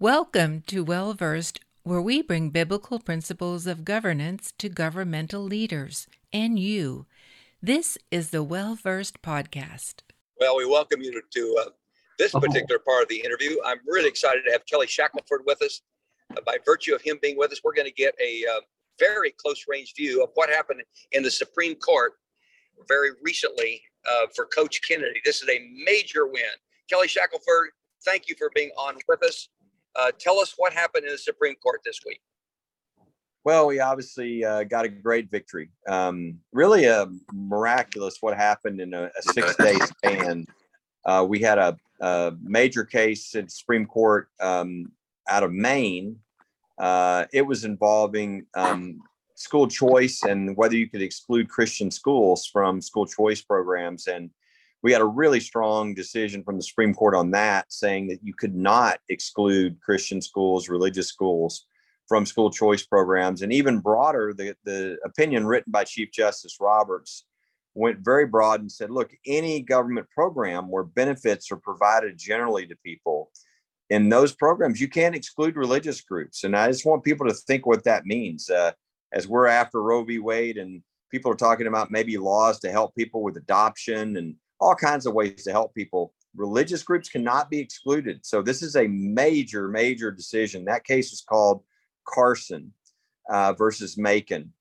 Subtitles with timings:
[0.00, 6.58] Welcome to Well Versed, where we bring biblical principles of governance to governmental leaders and
[6.58, 7.04] you.
[7.60, 9.96] This is the Well Versed podcast.
[10.40, 11.68] Well, we welcome you to uh,
[12.18, 13.58] this particular part of the interview.
[13.62, 15.82] I'm really excited to have Kelly Shackelford with us.
[16.34, 18.60] Uh, by virtue of him being with us, we're going to get a uh,
[18.98, 20.80] very close range view of what happened
[21.12, 22.12] in the Supreme Court
[22.88, 25.20] very recently uh, for Coach Kennedy.
[25.26, 26.56] This is a major win.
[26.88, 27.72] Kelly Shackelford,
[28.02, 29.50] thank you for being on with us.
[29.96, 32.20] Uh, tell us what happened in the Supreme Court this week.
[33.44, 35.70] Well, we obviously uh, got a great victory.
[35.88, 40.46] Um, really, a miraculous what happened in a, a six-day span.
[41.06, 44.92] Uh, we had a, a, major case in Supreme Court um,
[45.28, 46.16] out of Maine.
[46.78, 49.00] Uh, it was involving um,
[49.34, 54.06] school choice and whether you could exclude Christian schools from school choice programs.
[54.06, 54.30] And
[54.82, 58.34] we had a really strong decision from the Supreme Court on that, saying that you
[58.34, 61.66] could not exclude Christian schools, religious schools
[62.08, 63.42] from school choice programs.
[63.42, 67.24] And even broader, the, the opinion written by Chief Justice Roberts
[67.74, 72.76] went very broad and said, look, any government program where benefits are provided generally to
[72.84, 73.30] people,
[73.90, 76.44] in those programs, you can't exclude religious groups.
[76.44, 78.48] And I just want people to think what that means.
[78.48, 78.72] Uh,
[79.12, 80.18] as we're after Roe v.
[80.18, 84.74] Wade and people are talking about maybe laws to help people with adoption and all
[84.74, 86.12] kinds of ways to help people.
[86.36, 88.24] Religious groups cannot be excluded.
[88.24, 90.64] So this is a major, major decision.
[90.64, 91.62] That case is called
[92.06, 92.72] Carson
[93.28, 94.52] uh, versus Makin.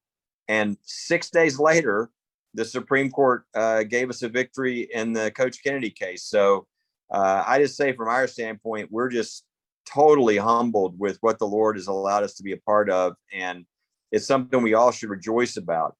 [0.48, 2.10] And six days later,
[2.56, 6.24] the Supreme Court uh, gave us a victory in the Coach Kennedy case.
[6.24, 6.66] So
[7.12, 9.46] uh, I just say, from our standpoint, we're just
[9.86, 13.14] totally humbled with what the Lord has allowed us to be a part of.
[13.32, 13.66] And
[14.12, 15.96] it's something we all should rejoice about.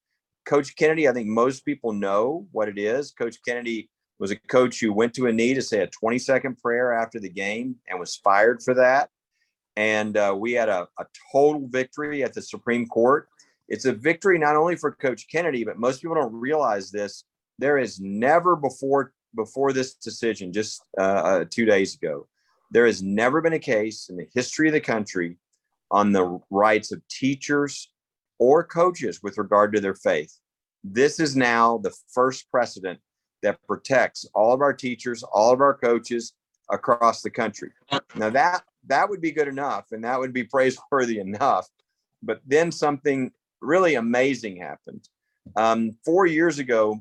[0.50, 3.12] Coach Kennedy, I think most people know what it is.
[3.12, 6.58] Coach Kennedy was a coach who went to a knee to say a 20 second
[6.58, 9.10] prayer after the game and was fired for that.
[9.76, 13.30] And uh, we had a, a total victory at the Supreme Court.
[13.68, 17.26] It's a victory not only for Coach Kennedy, but most people don't realize this.
[17.60, 22.28] There is never before before this decision, just uh, uh, two days ago,
[22.72, 25.38] there has never been a case in the history of the country
[25.92, 27.92] on the rights of teachers,
[28.40, 30.34] or coaches with regard to their faith.
[30.84, 33.00] This is now the first precedent
[33.44, 36.34] that protects all of our teachers, all of our coaches
[36.70, 37.72] across the country.
[38.16, 41.68] Now that that would be good enough and that would be praiseworthy enough.
[42.24, 45.08] But then something really amazing happened.
[45.56, 47.00] Um, four years ago,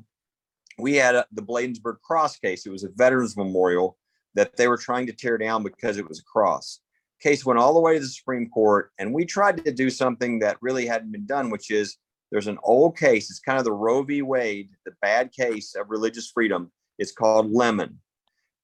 [0.77, 2.65] we had a, the Bladensburg Cross case.
[2.65, 3.97] It was a veterans memorial
[4.35, 6.79] that they were trying to tear down because it was a cross
[7.21, 10.39] case went all the way to the Supreme Court, and we tried to do something
[10.39, 11.97] that really hadn't been done, which is
[12.31, 13.29] there's an old case.
[13.29, 14.21] It's kind of the Roe v.
[14.21, 16.71] Wade, the bad case of religious freedom.
[16.97, 17.99] It's called Lemon.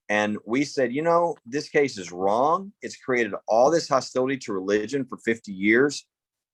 [0.08, 2.72] And we said, you know, this case is wrong.
[2.82, 6.06] It's created all this hostility to religion for 50 years.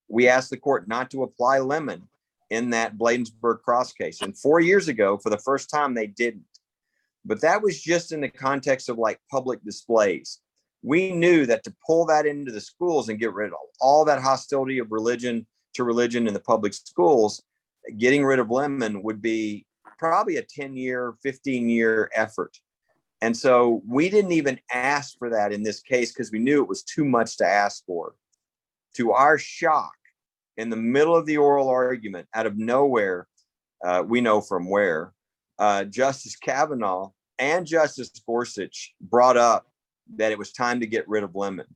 [0.08, 2.08] We asked the court not to apply Lemon
[2.50, 4.22] in that Bladensburg cross case.
[4.22, 6.46] And four years ago, for the first time, they didn't.
[7.26, 10.40] But that was just in the context of like public displays
[10.84, 14.22] we knew that to pull that into the schools and get rid of all that
[14.22, 17.42] hostility of religion to religion in the public schools,
[17.98, 19.66] getting rid of lemon would be
[19.98, 22.58] probably a 10 year, 15 year effort.
[23.22, 26.70] And so we didn't even ask for that in this case because we knew it
[26.70, 28.16] was too much to ask for.
[28.96, 29.94] To our shock,
[30.58, 33.28] in the middle of the oral argument, out of nowhere,
[33.86, 35.14] uh, we know from where,
[35.60, 39.71] uh, Justice Kavanaugh and Justice Gorsuch brought up
[40.16, 41.68] that it was time to get rid of Lemon.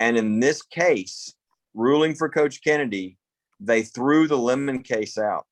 [0.00, 1.34] And in this case,
[1.74, 3.18] ruling for Coach Kennedy,
[3.60, 5.46] they threw the Lemon case out.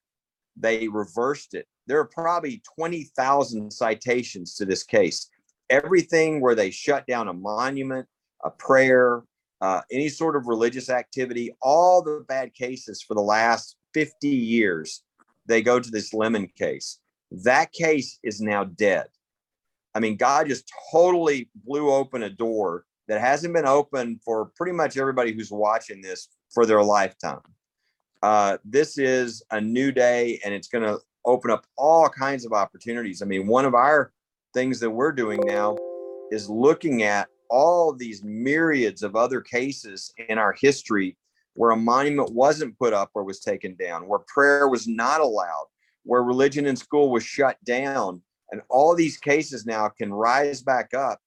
[0.57, 1.67] They reversed it.
[1.87, 5.29] There are probably 20,000 citations to this case.
[5.69, 8.07] Everything where they shut down a monument,
[8.43, 9.23] a prayer,
[9.61, 15.03] uh, any sort of religious activity, all the bad cases for the last 50 years,
[15.45, 16.99] they go to this Lemon case.
[17.31, 19.07] That case is now dead.
[19.95, 24.71] I mean, God just totally blew open a door that hasn't been open for pretty
[24.71, 27.41] much everybody who's watching this for their lifetime.
[28.21, 32.53] Uh, this is a new day and it's going to open up all kinds of
[32.53, 33.21] opportunities.
[33.21, 34.11] I mean, one of our
[34.53, 35.75] things that we're doing now
[36.31, 41.17] is looking at all these myriads of other cases in our history
[41.53, 45.67] where a monument wasn't put up or was taken down, where prayer was not allowed,
[46.03, 48.21] where religion in school was shut down,
[48.53, 51.19] and all these cases now can rise back up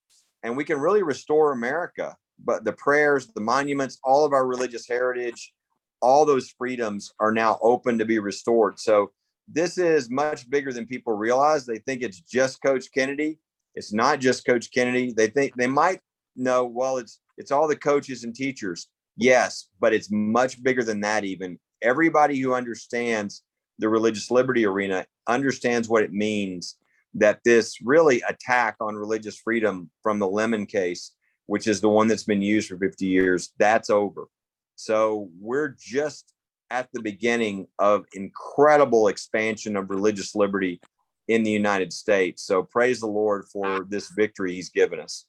[0.43, 2.15] and we can really restore America.
[2.41, 5.53] But the prayers, the monuments, all of our religious heritage,
[6.01, 8.79] all those freedoms are now open to be restored.
[8.79, 9.11] So
[9.45, 11.65] this is much bigger than people realize.
[11.65, 13.39] They think it's just Coach Kennedy.
[13.75, 15.11] It's not just Coach Kennedy.
[15.11, 15.99] They think they might
[16.37, 18.87] know, well, it's It's all the coaches and teachers.
[19.17, 21.59] Yes, but it's much bigger than that, even.
[21.81, 23.43] Everybody who understands
[23.79, 26.77] the religious liberty arena understands what it means
[27.17, 31.13] that this really attack on religious freedom from the Lemon case,
[31.47, 34.27] which is the one that's been used for 50 years, that's over.
[34.75, 36.33] So we're just
[36.69, 40.79] at the beginning of incredible expansion of religious liberty
[41.27, 42.43] in the United States.
[42.43, 45.25] So praise the Lord for this victory he's given us.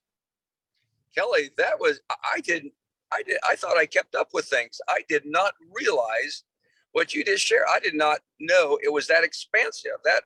[1.16, 2.72] Kelly, that was I didn't
[3.10, 4.80] I did I thought I kept up with things.
[4.88, 6.44] I did not realize
[6.92, 7.66] what you just shared.
[7.70, 9.92] I did not know it was that expansive.
[10.04, 10.22] That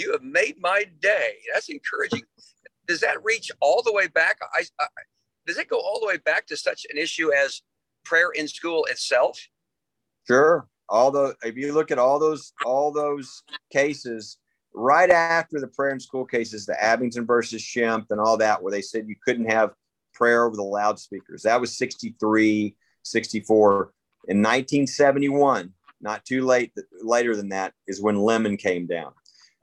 [0.00, 1.34] you have made my day.
[1.52, 2.22] That's encouraging.
[2.86, 4.38] Does that reach all the way back?
[4.54, 4.86] I, I
[5.46, 7.62] does it go all the way back to such an issue as
[8.04, 9.38] prayer in school itself?
[10.26, 10.66] Sure.
[10.88, 13.42] All the if you look at all those all those
[13.72, 14.38] cases
[14.74, 18.72] right after the prayer in school cases, the Abington versus Schempp and all that, where
[18.72, 19.72] they said you couldn't have
[20.14, 21.42] prayer over the loudspeakers.
[21.42, 23.92] That was 63, 64.
[24.28, 29.12] In 1971, not too late, later than that, is when Lemon came down.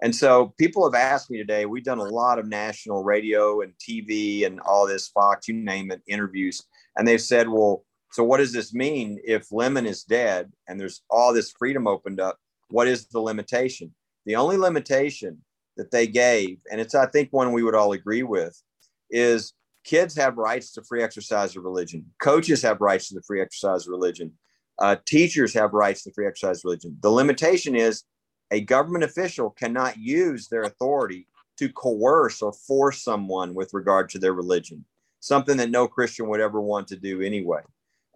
[0.02, 3.74] And so people have asked me today, we've done a lot of national radio and
[3.78, 6.62] TV and all this, Fox, you name it, interviews.
[6.96, 11.02] And they've said, well, so what does this mean if Lemon is dead and there's
[11.10, 12.38] all this freedom opened up?
[12.70, 13.94] What is the limitation?
[14.26, 15.44] The only limitation
[15.78, 18.62] that they gave, and it's, I think, one we would all agree with,
[19.10, 19.54] is
[19.84, 22.06] kids have rights to free exercise of religion.
[22.22, 24.34] Coaches have rights to the free exercise of religion.
[24.80, 26.98] Uh, teachers have rights to free exercise of religion.
[27.02, 28.04] The limitation is
[28.52, 31.28] a government official cannot use their authority
[31.58, 34.86] to coerce or force someone with regard to their religion,
[35.20, 37.62] something that no Christian would ever want to do anyway.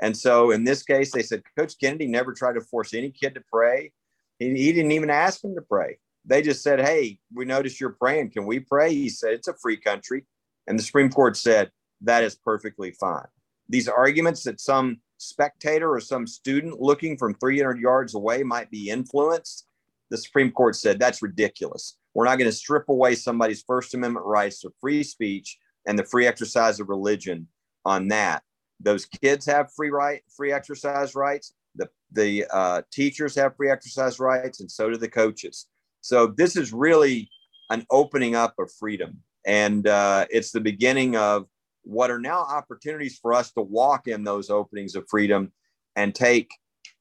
[0.02, 3.36] And so in this case, they said Coach Kennedy never tried to force any kid
[3.36, 3.92] to pray.
[4.40, 5.98] He, he didn't even ask them to pray.
[6.26, 8.32] They just said, Hey, we noticed you're praying.
[8.32, 8.94] Can we pray?
[8.94, 10.26] He said, It's a free country.
[10.68, 13.28] And the Supreme Court said, That is perfectly fine.
[13.70, 18.90] These arguments that some spectator or some student looking from 300 yards away might be
[18.90, 19.68] influenced
[20.12, 21.98] the Supreme Court said that's ridiculous.
[22.14, 26.04] We're not going to strip away somebody's First Amendment rights to free speech and the
[26.04, 27.48] free exercise of religion
[27.86, 28.44] on that.
[28.82, 31.54] Those kids have free right, free exercise rights.
[31.76, 35.68] The the uh, teachers have free exercise rights, and so do the coaches.
[36.02, 37.30] So this is really
[37.70, 41.48] an opening up of freedom, and uh, it's the beginning of
[41.84, 45.54] what are now opportunities for us to walk in those openings of freedom
[45.96, 46.50] and take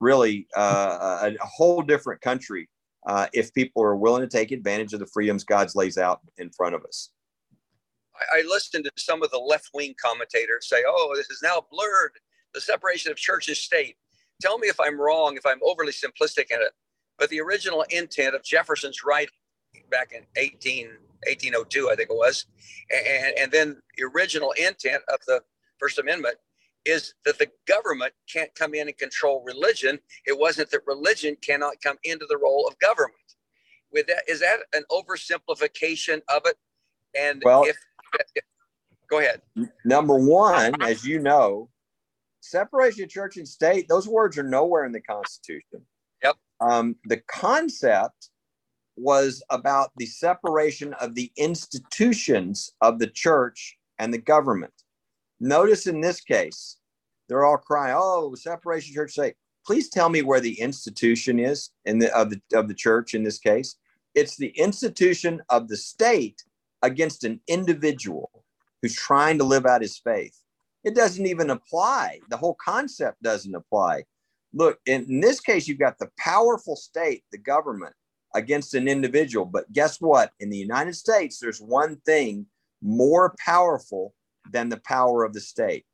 [0.00, 2.68] really uh, a, a whole different country
[3.06, 6.50] uh, if people are willing to take advantage of the freedoms God's lays out in
[6.50, 7.10] front of us.
[8.14, 11.64] I, I listened to some of the left wing commentators say, oh, this is now
[11.70, 12.12] blurred,
[12.54, 13.96] the separation of church and state.
[14.40, 16.72] Tell me if I'm wrong, if I'm overly simplistic in it.
[17.18, 19.34] But the original intent of Jefferson's writing
[19.90, 20.86] back in 18,
[21.26, 22.46] 1802, I think it was,
[22.90, 25.42] and, and then the original intent of the
[25.78, 26.36] First Amendment
[26.84, 29.98] is that the government can't come in and control religion.
[30.26, 33.16] It wasn't that religion cannot come into the role of government.
[33.92, 36.56] With that, is that an oversimplification of it?
[37.18, 37.76] And well, if,
[38.34, 38.44] if
[39.10, 39.42] go ahead.
[39.84, 41.68] Number one, as you know,
[42.40, 45.82] separation of church and state; those words are nowhere in the Constitution.
[46.22, 46.36] Yep.
[46.60, 48.30] Um, the concept
[48.96, 54.72] was about the separation of the institutions of the church and the government.
[55.40, 56.76] Notice in this case,
[57.28, 61.98] they're all crying, "Oh, separation church state." Please tell me where the institution is in
[61.98, 63.76] the of the of the church in this case.
[64.14, 66.42] It's the institution of the state
[66.82, 68.44] against an individual
[68.82, 70.36] who's trying to live out his faith.
[70.82, 72.20] It doesn't even apply.
[72.30, 74.04] The whole concept doesn't apply.
[74.52, 77.94] Look, in, in this case, you've got the powerful state, the government,
[78.34, 79.44] against an individual.
[79.44, 80.32] But guess what?
[80.40, 82.46] In the United States, there's one thing
[82.82, 84.14] more powerful
[84.50, 85.84] than the power of the state.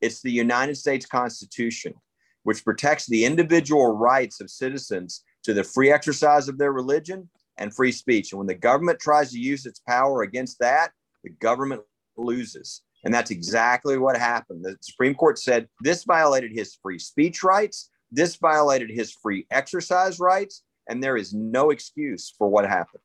[0.00, 1.94] It's the United States Constitution,
[2.42, 7.74] which protects the individual rights of citizens to the free exercise of their religion and
[7.74, 8.32] free speech.
[8.32, 10.90] And when the government tries to use its power against that,
[11.24, 11.82] the government
[12.16, 12.82] loses.
[13.04, 14.64] And that's exactly what happened.
[14.64, 20.18] The Supreme Court said this violated his free speech rights, this violated his free exercise
[20.18, 23.02] rights, and there is no excuse for what happened.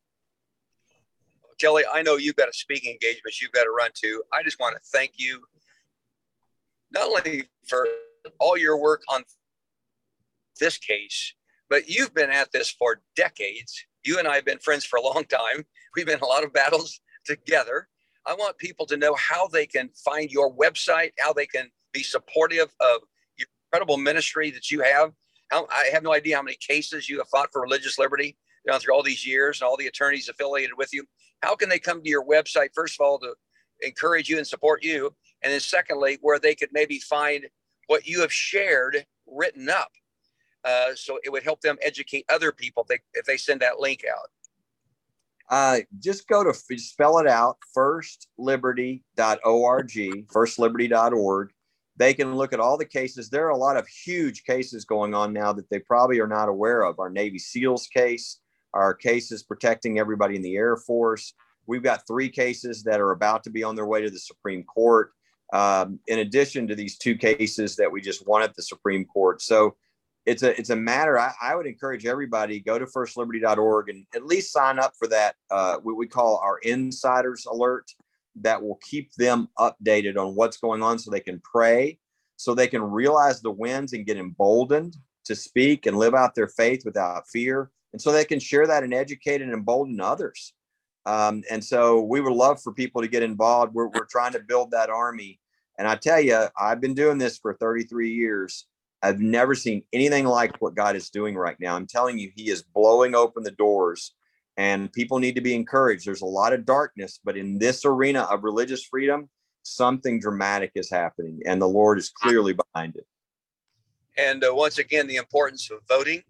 [1.61, 4.23] Kelly, I know you've got a speaking engagement you've got to run to.
[4.33, 5.41] I just want to thank you
[6.91, 7.87] not only for
[8.39, 9.23] all your work on
[10.59, 11.35] this case,
[11.69, 13.85] but you've been at this for decades.
[14.03, 15.63] You and I have been friends for a long time.
[15.95, 17.87] We've been in a lot of battles together.
[18.25, 22.01] I want people to know how they can find your website, how they can be
[22.01, 23.01] supportive of
[23.37, 25.11] your incredible ministry that you have.
[25.51, 28.79] I have no idea how many cases you have fought for religious liberty you know,
[28.79, 31.05] through all these years and all the attorneys affiliated with you.
[31.41, 33.33] How can they come to your website, first of all, to
[33.81, 35.13] encourage you and support you?
[35.41, 37.45] And then secondly, where they could maybe find
[37.87, 39.91] what you have shared written up.
[40.63, 43.79] Uh, so it would help them educate other people if they, if they send that
[43.79, 44.29] link out.
[45.49, 49.01] Uh, just go to spell it out firstliberty.org,
[50.27, 51.49] firstliberty.org.
[51.97, 53.29] They can look at all the cases.
[53.29, 56.47] There are a lot of huge cases going on now that they probably are not
[56.47, 56.99] aware of.
[56.99, 58.39] Our Navy SEALs case,
[58.73, 61.33] our cases protecting everybody in the Air Force.
[61.67, 64.63] We've got three cases that are about to be on their way to the Supreme
[64.63, 65.11] Court,
[65.53, 69.41] um, in addition to these two cases that we just won at the Supreme Court.
[69.41, 69.75] So
[70.25, 71.19] it's a it's a matter.
[71.19, 75.35] I, I would encourage everybody go to firstliberty.org and at least sign up for that.
[75.49, 77.91] Uh, what we call our insiders alert
[78.35, 81.97] that will keep them updated on what's going on, so they can pray,
[82.37, 86.47] so they can realize the wins and get emboldened to speak and live out their
[86.47, 90.53] faith without fear, and so they can share that and educate and embolden others.
[91.05, 93.73] Um, and so we would love for people to get involved.
[93.73, 95.39] We're, we're trying to build that army.
[95.79, 98.67] And I tell you, I've been doing this for 33 years
[99.03, 101.75] I've never seen anything like what God is doing right now.
[101.75, 104.13] I'm telling you, He is blowing open the doors,
[104.57, 106.05] and people need to be encouraged.
[106.05, 109.29] There's a lot of darkness, but in this arena of religious freedom,
[109.63, 113.07] something dramatic is happening, and the Lord is clearly behind it.
[114.17, 116.23] And uh, once again, the importance of voting.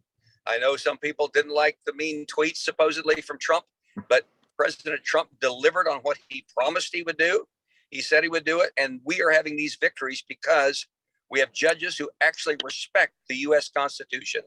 [0.47, 3.65] I know some people didn't like the mean tweets supposedly from Trump,
[4.09, 7.45] but President Trump delivered on what he promised he would do.
[7.89, 8.71] He said he would do it.
[8.77, 10.85] And we are having these victories because
[11.29, 13.69] we have judges who actually respect the U.S.
[13.69, 14.41] Constitution.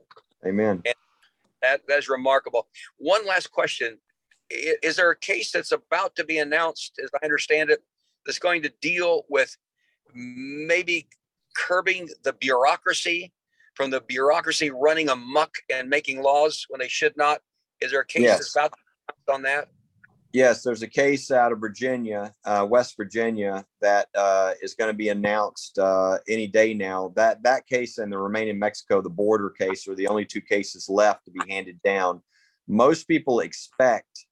[0.46, 0.82] Amen.
[0.84, 0.94] And
[1.62, 2.68] that, that is remarkable.
[2.98, 3.98] One last question.
[4.50, 7.82] Is there a case that's about to be announced, as I understand it,
[8.26, 9.56] that's going to deal with
[10.14, 11.08] maybe
[11.56, 13.32] curbing the bureaucracy
[13.75, 17.40] from the bureaucracy running amuck and making laws when they should not?
[17.81, 18.52] Is there a case yes.
[18.52, 18.75] that's
[19.33, 19.69] on that?
[20.33, 24.97] Yes, there's a case out of Virginia, uh, West Virginia, that uh, is going to
[24.97, 27.12] be announced uh, any day now.
[27.14, 30.88] That that case and the remaining Mexico, the border case, are the only two cases
[30.88, 32.21] left to be handed down.
[32.66, 34.26] Most people expect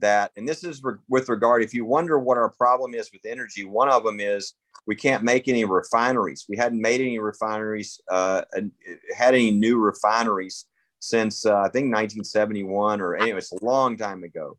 [0.00, 1.62] that, and this is re- with regard.
[1.62, 4.54] If you wonder what our problem is with energy, one of them is
[4.86, 6.46] we can't make any refineries.
[6.48, 8.42] We hadn't made any refineries, uh,
[9.16, 10.66] had any new refineries
[11.00, 14.56] since uh, I think 1971, or anyway, it's a long time ago.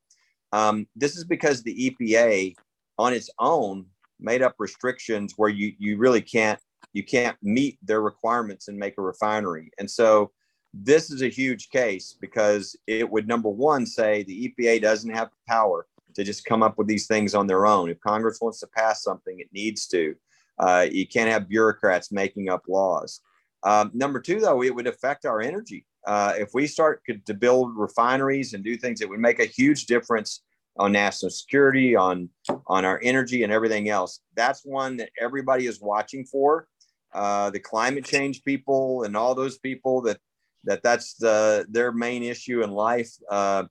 [0.51, 2.55] Um, this is because the EPA
[2.97, 3.85] on its own
[4.19, 6.59] made up restrictions where you you really can't
[6.93, 9.69] you can't meet their requirements and make a refinery.
[9.77, 10.31] And so
[10.73, 15.29] this is a huge case because it would number one say the EPA doesn't have
[15.29, 17.89] the power to just come up with these things on their own.
[17.89, 20.15] If Congress wants to pass something, it needs to.
[20.59, 23.21] Uh, you can't have bureaucrats making up laws.
[23.63, 25.85] Um, number two, though, it would affect our energy.
[26.05, 29.85] Uh, if we start to build refineries and do things, it would make a huge
[29.85, 30.41] difference
[30.77, 32.29] on national security, on
[32.67, 34.21] on our energy, and everything else.
[34.35, 36.67] That's one that everybody is watching for.
[37.13, 40.19] Uh, the climate change people and all those people that
[40.67, 43.11] that that's the their main issue in life.
[43.31, 43.63] Uh,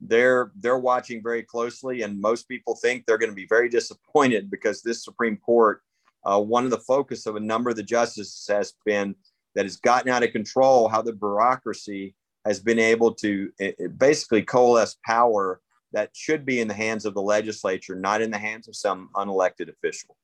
[0.00, 4.50] they're they're watching very closely, and most people think they're going to be very disappointed
[4.50, 5.82] because this Supreme Court,
[6.24, 9.14] uh, one of the focus of a number of the justices has been
[9.54, 13.50] that has gotten out of control how the bureaucracy has been able to
[13.96, 15.60] basically coalesce power
[15.92, 19.08] that should be in the hands of the legislature, not in the hands of some
[19.14, 20.16] unelected official.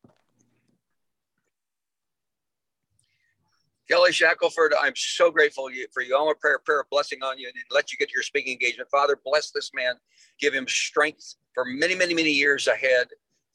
[3.91, 6.17] Kelly Shackelford, I'm so grateful for you.
[6.17, 8.15] I want to pray a prayer of blessing on you and let you get to
[8.15, 8.89] your speaking engagement.
[8.89, 9.95] Father, bless this man.
[10.39, 13.09] Give him strength for many, many, many years ahead.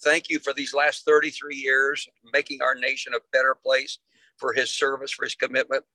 [0.03, 3.99] Thank you for these last 33 years, making our nation a better place
[4.37, 5.85] for his service, for his commitment.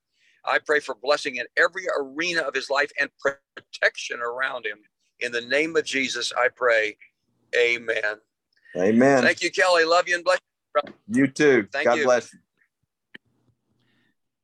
[0.43, 4.79] I pray for blessing in every arena of his life and protection around him.
[5.19, 6.97] In the name of Jesus, I pray.
[7.55, 8.15] Amen.
[8.75, 9.21] Amen.
[9.21, 9.85] Thank you, Kelly.
[9.85, 10.93] Love you and bless you.
[11.09, 11.67] You too.
[11.71, 12.03] Thank God you.
[12.05, 12.39] bless you.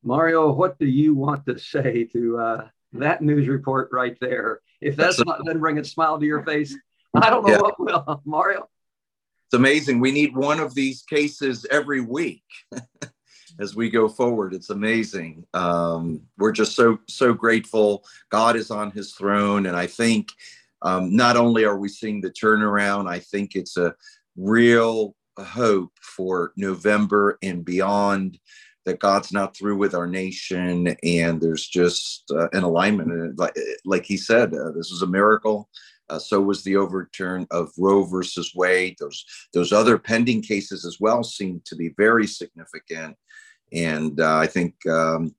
[0.08, 4.62] Mario, what do you want to say to uh, that news report right there?
[4.80, 6.74] If that's, that's not then bring a smile to your face,
[7.14, 7.60] I don't know yeah.
[7.60, 8.22] what will.
[8.26, 8.70] Mario.
[9.48, 10.00] It's amazing.
[10.00, 12.44] We need one of these cases every week.
[13.60, 14.54] as we go forward.
[14.54, 15.44] It's amazing.
[15.54, 18.04] Um, we're just so so grateful.
[18.30, 20.30] God is on His throne, and I think
[20.84, 23.96] um, not only are we seeing the turnaround, I think it's a
[24.36, 28.38] real hope for November and beyond.
[28.88, 33.38] That God's not through with our nation, and there's just uh, an alignment.
[33.38, 33.54] Like,
[33.84, 35.70] like he said, uh, this is a miracle.
[36.10, 38.96] Uh, so was the overturn of Roe versus Wade.
[38.98, 43.18] Those those other pending cases as well seem to be very significant.
[43.74, 45.36] And uh, I think um,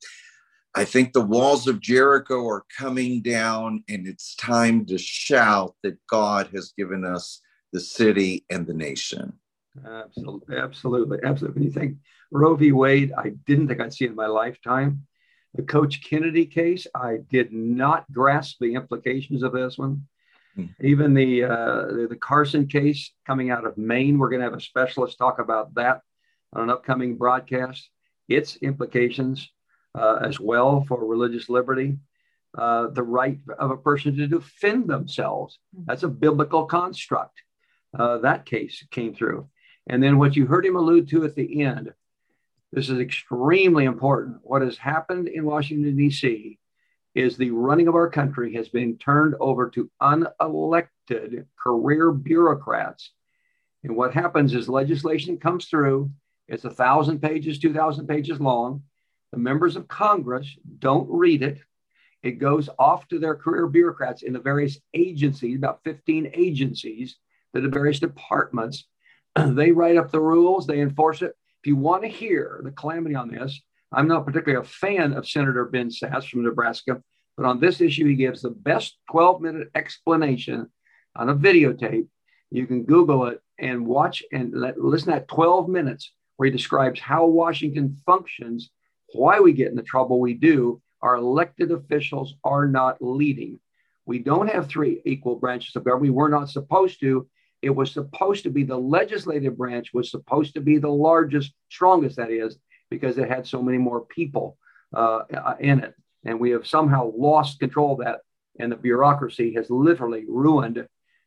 [0.75, 5.97] I think the walls of Jericho are coming down, and it's time to shout that
[6.07, 7.41] God has given us
[7.73, 9.33] the city and the nation.
[9.87, 11.65] Absolutely, absolutely, absolutely.
[11.65, 11.97] You think
[12.31, 12.73] Roe v.
[12.73, 15.07] Wade, I didn't think I'd see in my lifetime.
[15.55, 20.07] The Coach Kennedy case, I did not grasp the implications of this one.
[20.55, 20.67] Hmm.
[20.81, 24.55] Even the, uh, the, the Carson case coming out of Maine, we're going to have
[24.55, 26.03] a specialist talk about that
[26.53, 27.89] on an upcoming broadcast.
[28.29, 29.51] Its implications
[29.95, 31.97] uh, as well for religious liberty,
[32.57, 35.59] uh, the right of a person to defend themselves.
[35.75, 35.85] Hmm.
[35.87, 37.41] That's a biblical construct.
[37.99, 39.49] Uh, that case came through.
[39.89, 41.95] And then what you heard him allude to at the end,
[42.73, 44.39] this is extremely important.
[44.43, 46.59] What has happened in Washington, D.C.
[47.15, 53.13] is the running of our country has been turned over to unelected career bureaucrats.
[53.85, 56.11] And what happens is legislation comes through,
[56.47, 58.83] it's a thousand pages, 2,000 pages long.
[59.33, 61.59] The members of Congress don't read it.
[62.23, 67.17] It goes off to their career bureaucrats in the various agencies, about 15 agencies,
[67.53, 68.85] the various departments
[69.37, 71.35] they write up the rules, they enforce it.
[71.69, 73.61] You want to hear the calamity on this,
[73.93, 77.03] I'm not particularly a fan of Senator Ben Sasse from Nebraska,
[77.37, 80.71] but on this issue, he gives the best 12 minute explanation
[81.15, 82.07] on a videotape.
[82.51, 87.01] You can Google it and watch and let, listen that 12 minutes where he describes
[87.01, 88.71] how Washington functions,
[89.13, 90.81] why we get in the trouble we do.
[91.03, 93.61] Our elected officials are not leading.
[94.07, 96.15] We don't have three equal branches of government.
[96.15, 97.29] We were not supposed to.
[97.63, 102.17] It was supposed to be the legislative branch was supposed to be the largest, strongest,
[102.17, 102.57] that is,
[102.91, 104.57] because it had so many more people
[104.95, 105.21] uh,
[105.59, 105.95] in it.
[106.25, 108.21] And we have somehow lost control of that.
[108.59, 110.87] And the bureaucracy has literally ruined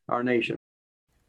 [0.09, 0.57] our nation.